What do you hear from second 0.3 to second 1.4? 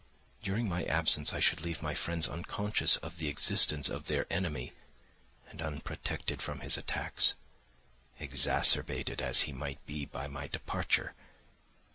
During my absence I